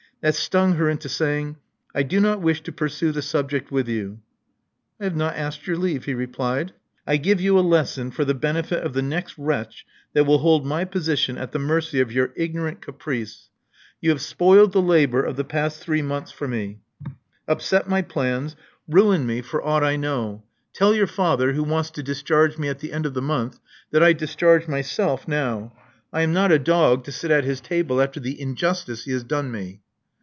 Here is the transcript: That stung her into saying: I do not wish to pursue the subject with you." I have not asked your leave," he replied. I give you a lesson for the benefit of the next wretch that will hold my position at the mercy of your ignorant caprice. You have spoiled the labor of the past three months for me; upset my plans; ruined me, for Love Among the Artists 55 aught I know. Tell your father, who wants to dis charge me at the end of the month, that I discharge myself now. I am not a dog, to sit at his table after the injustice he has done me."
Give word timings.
That 0.21 0.35
stung 0.35 0.73
her 0.75 0.87
into 0.87 1.09
saying: 1.09 1.55
I 1.95 2.03
do 2.03 2.19
not 2.19 2.41
wish 2.41 2.61
to 2.61 2.71
pursue 2.71 3.11
the 3.11 3.23
subject 3.23 3.71
with 3.71 3.89
you." 3.89 4.19
I 4.99 5.05
have 5.05 5.15
not 5.15 5.35
asked 5.35 5.65
your 5.65 5.77
leave," 5.77 6.05
he 6.05 6.13
replied. 6.13 6.73
I 7.07 7.17
give 7.17 7.41
you 7.41 7.57
a 7.57 7.61
lesson 7.67 8.11
for 8.11 8.23
the 8.23 8.35
benefit 8.35 8.83
of 8.83 8.93
the 8.93 9.01
next 9.01 9.35
wretch 9.39 9.83
that 10.13 10.25
will 10.25 10.37
hold 10.37 10.63
my 10.63 10.85
position 10.85 11.39
at 11.39 11.53
the 11.53 11.57
mercy 11.57 11.99
of 11.99 12.11
your 12.11 12.33
ignorant 12.35 12.81
caprice. 12.81 13.49
You 13.99 14.11
have 14.11 14.21
spoiled 14.21 14.73
the 14.73 14.79
labor 14.81 15.23
of 15.23 15.37
the 15.37 15.43
past 15.43 15.79
three 15.81 16.03
months 16.03 16.29
for 16.31 16.47
me; 16.47 16.81
upset 17.47 17.89
my 17.89 18.03
plans; 18.03 18.55
ruined 18.87 19.25
me, 19.25 19.41
for 19.41 19.57
Love 19.59 19.81
Among 19.81 19.81
the 19.81 19.85
Artists 19.87 20.01
55 20.03 20.13
aught 20.13 20.13
I 20.13 20.21
know. 20.27 20.43
Tell 20.73 20.93
your 20.93 21.07
father, 21.07 21.53
who 21.53 21.63
wants 21.63 21.89
to 21.89 22.03
dis 22.03 22.21
charge 22.21 22.59
me 22.59 22.69
at 22.69 22.77
the 22.77 22.93
end 22.93 23.07
of 23.07 23.15
the 23.15 23.23
month, 23.23 23.57
that 23.89 24.03
I 24.03 24.13
discharge 24.13 24.67
myself 24.67 25.27
now. 25.27 25.73
I 26.13 26.21
am 26.21 26.31
not 26.31 26.51
a 26.51 26.59
dog, 26.59 27.05
to 27.05 27.11
sit 27.11 27.31
at 27.31 27.43
his 27.43 27.59
table 27.59 27.99
after 27.99 28.19
the 28.19 28.39
injustice 28.39 29.05
he 29.05 29.11
has 29.13 29.23
done 29.23 29.51
me." 29.51 29.81